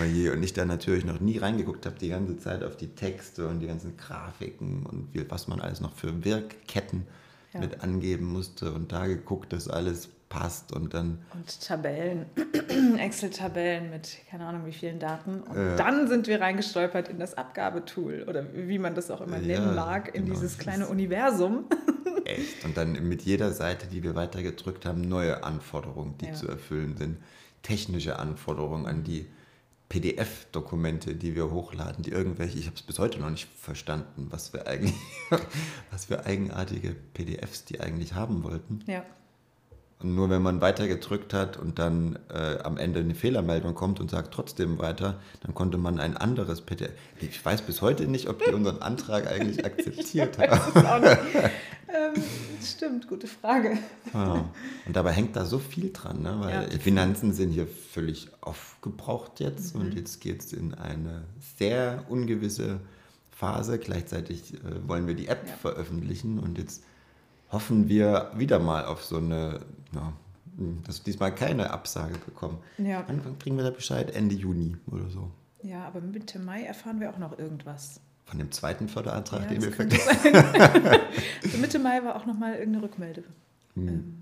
Oh 0.00 0.04
je, 0.04 0.30
und 0.30 0.42
ich 0.42 0.52
da 0.52 0.64
natürlich 0.64 1.04
noch 1.04 1.20
nie 1.20 1.38
reingeguckt 1.38 1.86
habe, 1.86 1.98
die 1.98 2.08
ganze 2.08 2.38
Zeit 2.38 2.62
auf 2.62 2.76
die 2.76 2.94
Texte 2.94 3.48
und 3.48 3.60
die 3.60 3.66
ganzen 3.66 3.96
Grafiken 3.96 4.86
und 4.86 5.08
wie, 5.12 5.28
was 5.28 5.48
man 5.48 5.60
alles 5.60 5.80
noch 5.80 5.92
für 5.92 6.24
Wirkketten 6.24 7.06
ja. 7.52 7.60
mit 7.60 7.82
angeben 7.82 8.32
musste 8.32 8.72
und 8.72 8.92
da 8.92 9.06
geguckt, 9.06 9.52
dass 9.52 9.68
alles 9.68 10.08
passt 10.32 10.72
und 10.72 10.94
dann. 10.94 11.18
Und 11.34 11.60
Tabellen, 11.60 12.24
Excel-Tabellen 12.98 13.90
mit 13.90 14.16
keine 14.30 14.46
Ahnung 14.46 14.64
wie 14.64 14.72
vielen 14.72 14.98
Daten. 14.98 15.42
Und 15.42 15.56
äh, 15.56 15.76
dann 15.76 16.08
sind 16.08 16.26
wir 16.26 16.40
reingestolpert 16.40 17.08
in 17.08 17.18
das 17.18 17.36
Abgabetool 17.36 18.24
oder 18.26 18.46
wie 18.54 18.78
man 18.78 18.94
das 18.94 19.10
auch 19.10 19.20
immer 19.20 19.36
ja, 19.36 19.58
nennen 19.58 19.74
mag, 19.74 20.14
in 20.14 20.24
genau, 20.24 20.34
dieses 20.34 20.56
kleine 20.56 20.88
Universum. 20.88 21.66
Echt. 22.24 22.64
Und 22.64 22.76
dann 22.78 22.92
mit 23.06 23.22
jeder 23.22 23.52
Seite, 23.52 23.86
die 23.86 24.02
wir 24.02 24.14
weitergedrückt 24.14 24.86
haben, 24.86 25.02
neue 25.02 25.44
Anforderungen, 25.44 26.16
die 26.18 26.26
ja. 26.26 26.32
zu 26.32 26.48
erfüllen 26.48 26.96
sind. 26.96 27.18
Technische 27.62 28.18
Anforderungen 28.18 28.86
an 28.86 29.04
die 29.04 29.28
PDF-Dokumente, 29.90 31.14
die 31.14 31.34
wir 31.34 31.50
hochladen, 31.50 32.02
die 32.02 32.10
irgendwelche, 32.10 32.58
ich 32.58 32.64
habe 32.64 32.76
es 32.76 32.82
bis 32.82 32.98
heute 32.98 33.20
noch 33.20 33.28
nicht 33.28 33.46
verstanden, 33.54 34.28
was 34.30 34.54
wir 34.54 34.66
eigentlich, 34.66 34.94
was 35.90 36.06
für 36.06 36.24
eigenartige 36.24 36.96
PDFs 37.12 37.66
die 37.66 37.80
eigentlich 37.80 38.14
haben 38.14 38.42
wollten. 38.42 38.82
Ja. 38.86 39.04
Und 40.02 40.14
nur 40.14 40.30
wenn 40.30 40.42
man 40.42 40.60
weiter 40.60 40.88
gedrückt 40.88 41.32
hat 41.32 41.56
und 41.56 41.78
dann 41.78 42.18
äh, 42.32 42.58
am 42.62 42.76
Ende 42.76 43.00
eine 43.00 43.14
Fehlermeldung 43.14 43.74
kommt 43.74 44.00
und 44.00 44.10
sagt 44.10 44.34
trotzdem 44.34 44.78
weiter, 44.78 45.20
dann 45.40 45.54
konnte 45.54 45.78
man 45.78 46.00
ein 46.00 46.16
anderes 46.16 46.60
PDF. 46.60 46.92
Ich 47.20 47.44
weiß 47.44 47.62
bis 47.62 47.82
heute 47.82 48.06
nicht, 48.06 48.28
ob 48.28 48.44
die 48.44 48.52
unseren 48.52 48.82
Antrag 48.82 49.26
eigentlich 49.26 49.64
akzeptiert 49.64 50.38
haben. 50.38 51.06
ähm, 51.88 52.22
stimmt, 52.62 53.08
gute 53.08 53.26
Frage. 53.26 53.78
Ja. 54.12 54.50
Und 54.86 54.96
dabei 54.96 55.12
hängt 55.12 55.36
da 55.36 55.44
so 55.44 55.58
viel 55.58 55.92
dran, 55.92 56.22
ne? 56.22 56.36
weil 56.40 56.72
ja. 56.72 56.78
Finanzen 56.78 57.32
sind 57.32 57.50
hier 57.50 57.66
völlig 57.66 58.28
aufgebraucht 58.40 59.40
jetzt 59.40 59.74
mhm. 59.74 59.82
und 59.82 59.94
jetzt 59.94 60.20
geht 60.20 60.40
es 60.40 60.52
in 60.52 60.74
eine 60.74 61.24
sehr 61.58 62.04
ungewisse 62.08 62.80
Phase. 63.30 63.78
Gleichzeitig 63.78 64.54
äh, 64.54 64.58
wollen 64.86 65.06
wir 65.06 65.14
die 65.14 65.28
App 65.28 65.46
ja. 65.46 65.54
veröffentlichen 65.54 66.38
und 66.38 66.58
jetzt 66.58 66.82
hoffen 67.52 67.88
wir 67.88 68.32
wieder 68.34 68.58
mal 68.58 68.86
auf 68.86 69.04
so 69.04 69.18
eine, 69.18 69.60
ja, 69.94 70.12
dass 70.86 71.00
wir 71.00 71.04
diesmal 71.04 71.34
keine 71.34 71.70
Absage 71.70 72.14
bekommen. 72.24 72.58
Ja. 72.78 73.04
Wann 73.06 73.38
kriegen 73.38 73.56
wir 73.56 73.64
da 73.64 73.70
Bescheid? 73.70 74.14
Ende 74.14 74.34
Juni 74.34 74.76
oder 74.90 75.08
so. 75.08 75.30
Ja, 75.62 75.84
aber 75.84 76.00
Mitte 76.00 76.38
Mai 76.38 76.62
erfahren 76.64 77.00
wir 77.00 77.10
auch 77.10 77.18
noch 77.18 77.38
irgendwas. 77.38 78.00
Von 78.24 78.38
dem 78.38 78.50
zweiten 78.50 78.88
Förderantrag, 78.88 79.42
ja, 79.42 79.48
den 79.48 79.62
wir 79.62 79.72
vergessen 79.72 80.34
also 81.42 81.58
Mitte 81.58 81.78
Mai 81.78 82.02
war 82.04 82.16
auch 82.16 82.26
noch 82.26 82.38
mal 82.38 82.54
irgendeine 82.54 82.84
Rückmeldefrist. 82.84 83.26
Hm. 83.74 83.88
Ähm, 83.88 84.12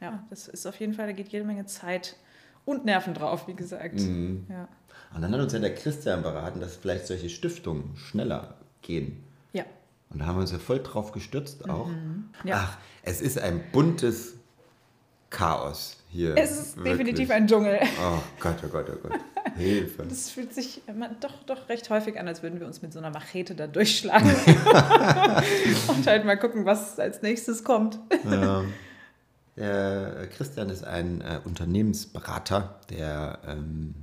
ja, 0.00 0.24
das 0.30 0.48
ist 0.48 0.66
auf 0.66 0.76
jeden 0.80 0.94
Fall, 0.94 1.06
da 1.06 1.12
geht 1.12 1.28
jede 1.28 1.44
Menge 1.44 1.66
Zeit 1.66 2.16
und 2.64 2.84
Nerven 2.84 3.14
drauf, 3.14 3.48
wie 3.48 3.54
gesagt. 3.54 4.00
Mhm. 4.00 4.46
Ja. 4.48 4.68
Und 5.14 5.22
dann 5.22 5.32
hat 5.32 5.40
uns 5.40 5.52
ja 5.52 5.58
der 5.58 5.74
Christian 5.74 6.22
beraten, 6.22 6.60
dass 6.60 6.76
vielleicht 6.76 7.06
solche 7.06 7.28
Stiftungen 7.28 7.96
schneller 7.96 8.54
gehen. 8.82 9.24
Ja. 9.52 9.64
Und 10.10 10.20
da 10.20 10.26
haben 10.26 10.36
wir 10.36 10.42
uns 10.42 10.52
ja 10.52 10.58
voll 10.58 10.82
drauf 10.82 11.12
gestürzt 11.12 11.68
auch. 11.68 11.88
Mhm. 11.88 12.30
Ja. 12.44 12.68
Ach, 12.68 12.78
es 13.02 13.20
ist 13.20 13.38
ein 13.38 13.60
buntes 13.72 14.36
Chaos 15.30 15.96
hier. 16.10 16.36
Es 16.36 16.50
ist 16.50 16.76
wirklich. 16.76 16.98
definitiv 16.98 17.30
ein 17.30 17.46
Dschungel. 17.46 17.78
Oh 18.02 18.18
Gott, 18.40 18.56
oh 18.64 18.68
Gott, 18.68 18.86
oh 18.90 19.08
Gott. 19.08 19.20
Hilfe. 19.56 20.04
Das 20.04 20.30
fühlt 20.30 20.52
sich 20.52 20.82
doch, 21.20 21.42
doch 21.44 21.68
recht 21.68 21.88
häufig 21.88 22.18
an, 22.18 22.26
als 22.28 22.42
würden 22.42 22.60
wir 22.60 22.66
uns 22.66 22.82
mit 22.82 22.92
so 22.92 22.98
einer 22.98 23.10
Machete 23.10 23.54
da 23.54 23.66
durchschlagen. 23.66 24.28
Und 25.88 26.06
halt 26.06 26.24
mal 26.24 26.36
gucken, 26.36 26.64
was 26.64 26.98
als 26.98 27.22
nächstes 27.22 27.64
kommt. 27.64 27.98
Ja. 28.28 28.64
Der 29.56 30.28
Christian 30.36 30.70
ist 30.70 30.84
ein 30.84 31.20
äh, 31.20 31.40
Unternehmensberater, 31.44 32.80
der 32.88 33.38
ähm, 33.46 33.94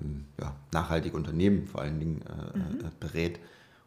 ähm, 0.00 0.26
ja, 0.40 0.54
nachhaltige 0.72 1.16
Unternehmen 1.16 1.66
vor 1.66 1.82
allen 1.82 1.98
Dingen 2.00 2.22
äh, 2.22 2.58
mhm. 2.58 2.80
äh, 2.80 2.90
berät. 2.98 3.38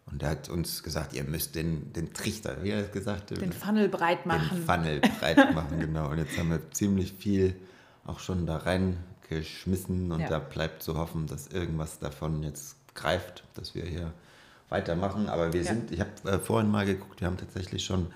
Und 0.05 0.21
er 0.21 0.29
hat 0.29 0.49
uns 0.49 0.83
gesagt, 0.83 1.13
ihr 1.13 1.23
müsst 1.23 1.55
den, 1.55 1.91
den 1.93 2.13
Trichter, 2.13 2.63
wie 2.63 2.69
er 2.69 2.85
es 2.85 2.91
gesagt 2.91 3.31
Den 3.31 3.51
Funnel 3.51 3.89
breit 3.89 4.25
machen. 4.25 4.57
Den 4.57 4.65
Funnel 4.65 5.01
breit 5.01 5.37
machen, 5.55 5.79
genau. 5.79 6.09
Und 6.09 6.19
jetzt 6.19 6.37
haben 6.37 6.51
wir 6.51 6.71
ziemlich 6.71 7.13
viel 7.13 7.55
auch 8.05 8.19
schon 8.19 8.45
da 8.45 8.57
reingeschmissen 8.57 10.11
und 10.11 10.21
ja. 10.21 10.29
da 10.29 10.39
bleibt 10.39 10.83
zu 10.83 10.97
hoffen, 10.97 11.25
dass 11.25 11.47
irgendwas 11.47 11.97
davon 11.97 12.43
jetzt 12.43 12.77
greift, 12.93 13.43
dass 13.55 13.73
wir 13.73 13.83
hier 13.83 14.13
weitermachen. 14.69 15.27
Aber 15.27 15.53
wir 15.53 15.61
ja. 15.61 15.73
sind, 15.73 15.91
ich 15.91 15.99
habe 15.99 16.11
äh, 16.25 16.39
vorhin 16.39 16.69
mal 16.69 16.85
geguckt, 16.85 17.21
wir 17.21 17.27
haben 17.27 17.37
tatsächlich 17.37 17.83
schon 17.83 18.07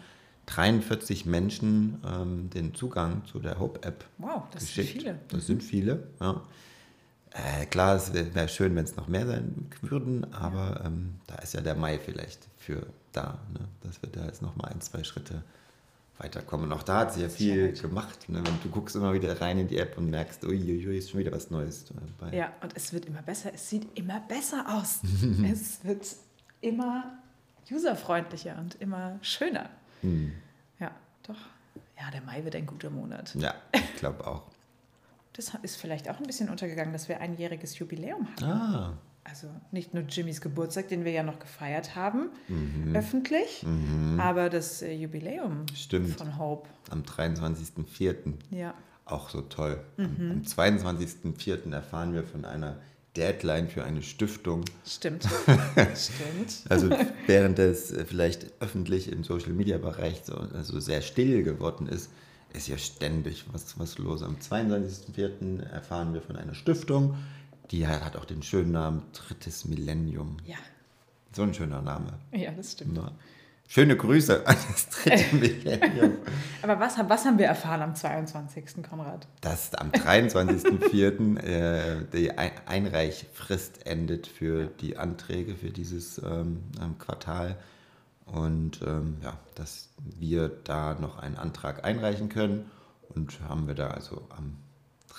43 0.45 1.25
Menschen 1.25 2.01
ähm, 2.05 2.49
den 2.49 2.73
Zugang 2.73 3.23
zu 3.25 3.39
der 3.39 3.59
Hope-App 3.59 4.05
Wow, 4.17 4.43
das 4.51 4.65
geschickt. 4.65 4.91
sind 4.91 5.01
viele. 5.01 5.19
Das 5.29 5.47
sind 5.47 5.63
viele, 5.63 6.07
ja. 6.19 6.41
Äh, 7.31 7.65
klar, 7.67 7.95
es 7.95 8.13
wäre 8.13 8.33
wär 8.33 8.47
schön, 8.47 8.75
wenn 8.75 8.85
es 8.85 8.95
noch 8.95 9.07
mehr 9.07 9.27
sein 9.27 9.69
würden, 9.81 10.33
aber 10.33 10.81
ähm, 10.85 11.15
da 11.27 11.35
ist 11.35 11.53
ja 11.53 11.61
der 11.61 11.75
Mai 11.75 11.99
vielleicht 11.99 12.47
für 12.57 12.87
da, 13.11 13.39
ne? 13.53 13.67
dass 13.81 14.01
wir 14.01 14.09
da 14.09 14.25
jetzt 14.25 14.41
noch 14.41 14.55
mal 14.55 14.67
ein, 14.69 14.81
zwei 14.81 15.03
Schritte 15.03 15.43
weiterkommen. 16.17 16.67
Und 16.67 16.73
auch 16.77 16.83
da 16.83 16.99
hat 16.99 17.13
sie 17.13 17.21
ja 17.21 17.29
viel 17.29 17.73
gemacht. 17.73 18.27
Ne? 18.29 18.41
Wenn 18.43 18.61
du 18.61 18.69
guckst 18.69 18.95
immer 18.95 19.13
wieder 19.13 19.39
rein 19.41 19.57
in 19.57 19.67
die 19.67 19.77
App 19.77 19.97
und 19.97 20.09
merkst, 20.09 20.43
uiuiui, 20.43 20.97
ist 20.97 21.11
schon 21.11 21.19
wieder 21.19 21.31
was 21.31 21.49
Neues 21.49 21.85
dabei. 22.19 22.35
Ja, 22.35 22.51
und 22.61 22.75
es 22.75 22.93
wird 22.93 23.05
immer 23.05 23.21
besser. 23.21 23.51
Es 23.53 23.69
sieht 23.69 23.87
immer 23.97 24.19
besser 24.21 24.65
aus. 24.67 24.99
es 25.51 25.83
wird 25.83 26.05
immer 26.61 27.19
userfreundlicher 27.71 28.57
und 28.57 28.75
immer 28.81 29.17
schöner. 29.21 29.69
Hm. 30.01 30.33
Ja, 30.79 30.91
doch. 31.23 31.39
Ja, 31.97 32.11
der 32.11 32.21
Mai 32.21 32.43
wird 32.43 32.55
ein 32.55 32.65
guter 32.65 32.89
Monat. 32.89 33.35
Ja, 33.35 33.53
ich 33.71 33.95
glaube 33.95 34.25
auch. 34.25 34.43
Das 35.39 35.53
ist 35.61 35.77
vielleicht 35.77 36.09
auch 36.09 36.17
ein 36.17 36.25
bisschen 36.25 36.49
untergegangen, 36.49 36.91
dass 36.91 37.07
wir 37.07 37.21
ein 37.21 37.37
jähriges 37.37 37.79
Jubiläum 37.79 38.27
haben. 38.41 38.43
Ah. 38.43 38.97
Also 39.23 39.47
nicht 39.71 39.93
nur 39.93 40.03
Jimmys 40.03 40.41
Geburtstag, 40.41 40.89
den 40.89 41.05
wir 41.05 41.13
ja 41.13 41.23
noch 41.23 41.39
gefeiert 41.39 41.95
haben, 41.95 42.29
mhm. 42.49 42.93
öffentlich, 42.93 43.63
mhm. 43.63 44.19
aber 44.19 44.49
das 44.49 44.81
äh, 44.81 44.91
Jubiläum 44.91 45.65
Stimmt. 45.73 46.17
von 46.17 46.37
Hope. 46.37 46.67
Am 46.89 47.03
23.04. 47.03 48.33
Ja. 48.51 48.73
Auch 49.05 49.29
so 49.29 49.39
toll. 49.39 49.81
Mhm. 49.95 50.31
Am 50.31 50.41
22.04. 50.41 51.71
erfahren 51.71 52.13
wir 52.13 52.25
von 52.25 52.43
einer 52.43 52.75
Deadline 53.15 53.69
für 53.69 53.85
eine 53.85 54.01
Stiftung. 54.01 54.65
Stimmt. 54.85 55.23
Stimmt. 55.95 56.65
Also 56.67 56.89
während 57.27 57.59
es 57.59 57.93
äh, 57.93 58.03
vielleicht 58.03 58.61
öffentlich 58.61 59.09
im 59.09 59.23
Social 59.23 59.53
Media 59.53 59.77
Bereich 59.77 60.21
so 60.25 60.35
also 60.35 60.81
sehr 60.81 61.01
still 61.01 61.43
geworden 61.43 61.87
ist, 61.87 62.09
ist 62.53 62.67
ja 62.67 62.77
ständig 62.77 63.45
was, 63.51 63.79
was 63.79 63.97
los. 63.97 64.23
Am 64.23 64.37
22.04. 64.37 65.63
erfahren 65.69 66.13
wir 66.13 66.21
von 66.21 66.35
einer 66.35 66.53
Stiftung, 66.53 67.15
die 67.71 67.87
hat 67.87 68.15
auch 68.15 68.25
den 68.25 68.41
schönen 68.41 68.71
Namen 68.71 69.03
Drittes 69.13 69.65
Millennium. 69.65 70.37
Ja. 70.45 70.57
So 71.31 71.43
ein 71.43 71.53
schöner 71.53 71.81
Name. 71.81 72.13
Ja, 72.31 72.51
das 72.51 72.71
stimmt. 72.71 72.97
Ja. 72.97 73.11
Schöne 73.67 73.95
Grüße 73.95 74.47
an 74.47 74.57
das 74.67 74.89
dritte 74.89 75.35
Millennium. 75.35 76.17
Aber 76.63 76.79
was, 76.79 76.97
was 77.07 77.25
haben 77.25 77.37
wir 77.37 77.45
erfahren 77.45 77.83
am 77.83 77.95
22. 77.95 78.81
Konrad? 78.81 79.27
Dass 79.41 79.75
am 79.75 79.91
23.04. 79.91 81.39
äh, 81.43 82.05
die 82.11 82.31
Einreichfrist 82.31 83.85
endet 83.85 84.25
für 84.25 84.65
die 84.81 84.97
Anträge 84.97 85.55
für 85.55 85.69
dieses 85.69 86.17
ähm, 86.17 86.63
Quartal. 86.97 87.57
Und 88.31 88.81
ähm, 88.85 89.17
ja, 89.23 89.37
dass 89.55 89.89
wir 90.17 90.49
da 90.63 90.95
noch 90.99 91.17
einen 91.17 91.35
Antrag 91.35 91.83
einreichen 91.83 92.29
können. 92.29 92.69
Und 93.15 93.39
haben 93.41 93.67
wir 93.67 93.75
da 93.75 93.87
also 93.87 94.27
am 94.29 94.57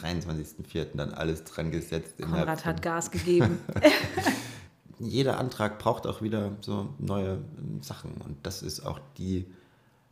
23.04. 0.00 0.88
dann 0.94 1.12
alles 1.12 1.44
dran 1.44 1.70
gesetzt. 1.70 2.14
Konrad 2.18 2.64
hat 2.64 2.82
Gas 2.82 3.10
gegeben. 3.10 3.58
Jeder 4.98 5.38
Antrag 5.38 5.78
braucht 5.78 6.06
auch 6.06 6.22
wieder 6.22 6.52
so 6.60 6.94
neue 6.98 7.38
ähm, 7.58 7.82
Sachen. 7.82 8.12
Und 8.24 8.36
das 8.44 8.62
ist 8.62 8.80
auch 8.86 9.00
die 9.18 9.46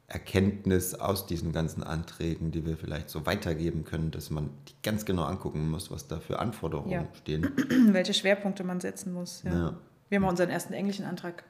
Erkenntnis 0.09 0.95
aus 0.95 1.27
diesen 1.27 1.53
ganzen 1.53 1.83
Anträgen, 1.83 2.51
die 2.51 2.65
wir 2.65 2.79
vielleicht 2.79 3.11
so 3.11 3.27
weitergeben 3.27 3.85
können, 3.85 4.11
dass 4.11 4.31
man 4.31 4.49
die 4.67 4.73
ganz 4.83 5.05
genau 5.05 5.25
angucken 5.25 5.71
muss, 5.71 5.91
was 5.91 6.09
da 6.09 6.19
für 6.19 6.39
Anforderungen 6.39 6.91
ja. 6.91 7.07
stehen. 7.13 7.53
Welche 7.93 8.15
Schwerpunkte 8.15 8.65
man 8.65 8.81
setzen 8.81 9.13
muss. 9.13 9.43
Ja. 9.43 9.53
Ja. 9.53 9.77
Wir 10.09 10.21
haben 10.21 10.29
unseren 10.29 10.49
ersten 10.49 10.73
englischen 10.73 11.05
Antrag 11.05 11.45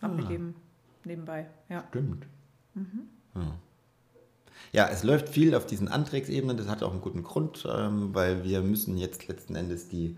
abgegeben, 0.00 0.54
nebenbei. 1.06 1.46
Ja. 1.68 1.84
Stimmt. 1.90 2.26
Mhm. 2.74 3.08
Ja. 3.34 3.58
Ja, 4.72 4.88
es 4.88 5.02
läuft 5.02 5.28
viel 5.28 5.54
auf 5.54 5.66
diesen 5.66 5.88
Antragsebenen. 5.88 6.56
Das 6.56 6.68
hat 6.68 6.82
auch 6.82 6.92
einen 6.92 7.02
guten 7.02 7.22
Grund, 7.22 7.66
ähm, 7.70 8.14
weil 8.14 8.44
wir 8.44 8.62
müssen 8.62 8.96
jetzt 8.96 9.28
letzten 9.28 9.54
Endes 9.54 9.88
die 9.88 10.16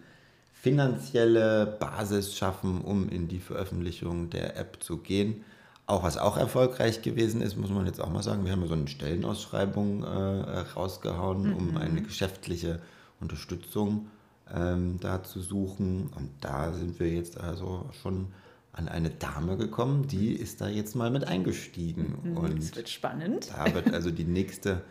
finanzielle 0.53 1.67
Basis 1.81 2.37
schaffen, 2.37 2.81
um 2.81 3.09
in 3.09 3.29
die 3.29 3.41
Veröffentlichung 3.41 4.31
der 4.31 4.57
App 4.57 4.83
zu 4.83 4.99
gehen. 4.99 5.45
Auch 5.87 6.05
was 6.05 6.17
auch 6.17 6.37
erfolgreich 6.37 7.03
gewesen 7.03 7.43
ist, 7.43 7.57
muss 7.57 7.71
man 7.71 7.85
jetzt 7.85 8.00
auch 8.00 8.11
mal 8.11 8.23
sagen. 8.23 8.45
Wir 8.45 8.53
haben 8.53 8.67
so 8.67 8.75
eine 8.75 8.88
Stellenausschreibung 8.88 10.05
äh, 10.05 10.59
rausgehauen, 10.75 11.50
mhm. 11.50 11.57
um 11.57 11.76
eine 11.76 12.00
geschäftliche 12.00 12.81
Unterstützung 13.21 14.07
ähm, 14.55 14.99
da 15.00 15.23
zu 15.23 15.41
suchen. 15.41 16.11
Und 16.17 16.31
da 16.41 16.73
sind 16.73 16.99
wir 17.00 17.11
jetzt 17.11 17.38
also 17.38 17.91
schon 18.00 18.29
an 18.75 18.88
eine 18.88 19.11
Dame 19.11 19.57
gekommen, 19.57 20.09
die 20.09 20.33
ist 20.33 20.61
da 20.61 20.69
jetzt 20.69 20.95
mal 20.95 21.11
mit 21.11 21.26
eingestiegen. 21.26 22.19
Mhm, 22.23 22.37
und 22.37 22.59
das 22.59 22.76
wird 22.76 22.88
spannend. 22.88 23.50
Da 23.57 23.73
wird 23.73 23.93
also 23.93 24.11
die 24.11 24.25
nächste 24.25 24.83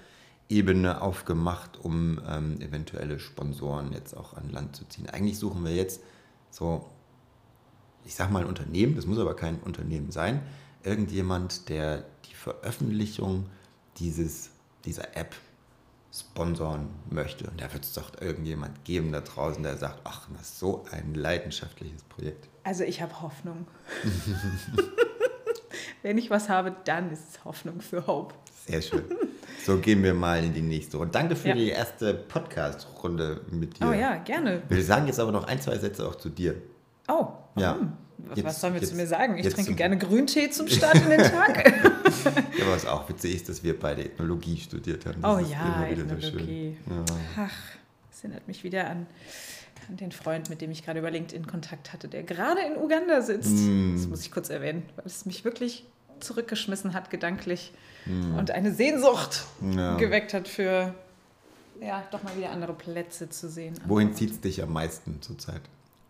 Ebene 0.50 1.02
aufgemacht, 1.02 1.80
um 1.80 2.20
ähm, 2.28 2.62
eventuelle 2.62 3.20
Sponsoren 3.20 3.92
jetzt 3.92 4.16
auch 4.16 4.36
an 4.36 4.50
Land 4.50 4.76
zu 4.76 4.86
ziehen. 4.86 5.10
Eigentlich 5.10 5.38
suchen 5.38 5.64
wir 5.66 5.76
jetzt 5.76 6.02
so, 6.50 6.90
ich 8.06 8.16
sag 8.16 8.32
mal 8.32 8.42
ein 8.42 8.48
Unternehmen, 8.48 8.96
das 8.96 9.06
muss 9.06 9.20
aber 9.20 9.36
kein 9.36 9.60
Unternehmen 9.60 10.12
sein, 10.12 10.42
irgendjemand, 10.84 11.70
der 11.70 12.06
die 12.30 12.36
Veröffentlichung 12.36 13.48
dieses, 13.98 14.52
dieser 14.86 15.16
App 15.18 15.36
sponsoren 16.14 16.90
möchte. 17.10 17.50
Und 17.50 17.60
da 17.60 17.74
wird 17.74 17.84
es 17.84 17.94
doch 17.94 18.12
irgendjemand 18.22 18.86
geben 18.86 19.12
da 19.12 19.22
draußen, 19.22 19.64
der 19.64 19.78
sagt, 19.78 20.02
ach, 20.04 20.28
das 20.38 20.50
ist 20.50 20.60
so 20.60 20.86
ein 20.92 21.16
leidenschaftliches 21.16 22.04
Projekt. 22.04 22.50
Also 22.64 22.84
ich 22.84 23.02
habe 23.02 23.22
Hoffnung. 23.22 23.68
Wenn 26.02 26.18
ich 26.18 26.30
was 26.30 26.50
habe, 26.50 26.76
dann 26.86 27.12
ist 27.12 27.30
es 27.30 27.46
Hoffnung 27.46 27.82
für 27.82 28.08
Hope. 28.08 28.34
Sehr 28.66 28.82
schön. 28.82 29.04
So 29.66 29.78
gehen 29.78 30.04
wir 30.04 30.14
mal 30.14 30.44
in 30.44 30.54
die 30.54 30.62
nächste 30.62 30.98
Runde. 30.98 31.12
Danke 31.12 31.36
für 31.36 31.50
ja. 31.50 31.56
die 31.56 31.70
erste 31.70 32.14
Podcast-Runde 32.14 33.42
mit 33.52 33.80
dir. 33.80 33.90
Oh 33.90 33.94
ja, 33.94 34.16
gerne. 34.18 34.62
Wir 34.70 34.84
sagen 34.84 35.08
jetzt 35.08 35.20
aber 35.20 35.32
noch 35.32 35.46
ein, 35.46 35.62
zwei 35.62 35.78
Sätze 35.78 36.08
auch 36.08 36.16
zu 36.16 36.30
dir. 36.30 36.56
Oh, 37.08 37.28
warum? 37.56 37.58
Ja. 37.58 37.78
Jetzt, 38.36 38.46
was 38.46 38.62
sollen 38.62 38.74
wir 38.74 38.82
jetzt, 38.82 38.92
zu 38.92 38.96
mir 38.96 39.08
sagen? 39.08 39.38
Ich 39.38 39.50
trinke 39.50 39.74
gerne 39.74 39.98
Grüntee 39.98 40.50
zum 40.50 40.70
Start 40.70 40.96
in 40.96 41.10
den 41.10 41.20
Tag. 41.22 41.66
ja, 42.26 42.66
was 42.68 42.86
auch 42.86 43.10
witzig 43.10 43.36
ist, 43.36 43.50
dass 43.50 43.64
wir 43.64 43.78
beide 43.78 44.06
Ethnologie 44.06 44.58
studiert 44.58 45.06
haben. 45.06 45.22
Das 45.22 45.36
oh 45.36 45.40
ja, 45.40 45.86
Ethnologie. 45.88 46.78
So 46.88 46.94
ja. 46.94 47.06
Ach, 47.38 47.52
das 48.14 48.24
erinnert 48.24 48.48
mich 48.48 48.64
wieder 48.64 48.90
an, 48.90 49.08
an, 49.90 49.98
den 49.98 50.12
Freund, 50.12 50.50
mit 50.50 50.62
dem 50.62 50.70
ich 50.70 50.86
gerade 50.86 51.00
über 51.00 51.10
LinkedIn 51.10 51.48
Kontakt 51.48 51.94
hatte, 51.94 52.08
der 52.08 52.22
gerade 52.22 52.62
in 52.62 52.78
Uganda 52.78 53.22
sitzt. 53.22 53.56
Mm. 53.56 53.96
Das 53.96 54.08
muss 54.08 54.22
ich 54.22 54.32
kurz 54.32 54.50
erwähnen, 54.50 54.84
weil 54.96 55.06
es 55.06 55.26
mich 55.26 55.44
wirklich 55.44 55.84
zurückgeschmissen 56.20 56.94
hat, 56.94 57.10
gedanklich. 57.10 57.74
Mm. 58.06 58.38
Und 58.38 58.52
eine 58.52 58.72
Sehnsucht 58.72 59.46
ja. 59.76 59.98
geweckt 59.98 60.36
hat 60.36 60.48
für 60.48 60.94
ja, 61.82 62.04
doch 62.12 62.22
mal 62.22 62.38
wieder 62.38 62.52
andere 62.52 62.74
Plätze 62.74 63.30
zu 63.30 63.50
sehen. 63.50 63.74
Wohin 63.88 64.14
zieht 64.14 64.30
es 64.30 64.40
dich 64.40 64.62
am 64.62 64.72
meisten 64.72 65.22
zurzeit? 65.22 65.62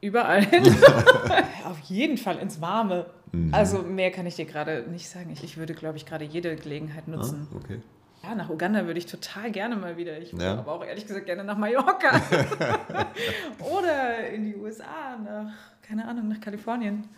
Überall. 0.02 0.46
Auf 1.66 1.80
jeden 1.86 2.18
Fall 2.18 2.38
ins 2.40 2.60
Warme. 2.60 3.06
Mhm. 3.32 3.54
Also 3.54 3.82
mehr 3.82 4.12
kann 4.12 4.26
ich 4.26 4.36
dir 4.36 4.46
gerade 4.46 4.86
nicht 4.92 5.08
sagen. 5.08 5.30
Ich, 5.32 5.42
ich 5.42 5.56
würde, 5.56 5.74
glaube 5.74 5.96
ich, 5.96 6.06
gerade 6.06 6.26
jede 6.26 6.58
Gelegenheit 6.58 7.08
nutzen. 7.08 7.48
Ah, 7.50 7.56
okay. 7.56 7.80
Ja, 8.24 8.36
nach 8.36 8.50
Uganda 8.50 8.86
würde 8.86 9.00
ich 9.00 9.06
total 9.06 9.52
gerne 9.52 9.76
mal 9.76 9.98
wieder. 9.98 10.18
Ich 10.18 10.32
würde 10.32 10.46
ja. 10.46 10.58
aber 10.58 10.72
auch 10.72 10.86
ehrlich 10.86 11.06
gesagt 11.06 11.26
gerne 11.26 11.44
nach 11.44 11.58
Mallorca. 11.58 12.22
Oder 13.60 14.30
in 14.30 14.46
die 14.46 14.56
USA, 14.56 15.18
nach, 15.22 15.52
keine 15.82 16.08
Ahnung, 16.08 16.30
nach 16.30 16.40
Kalifornien. 16.40 17.10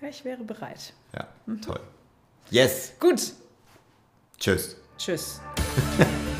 Ja, 0.00 0.08
ich 0.08 0.24
wäre 0.24 0.44
bereit. 0.44 0.92
Ja, 1.14 1.26
mhm. 1.46 1.60
toll. 1.60 1.80
Yes. 2.50 2.94
Gut. 3.00 3.32
Tschüss. 4.38 4.76
Tschüss. 4.98 5.40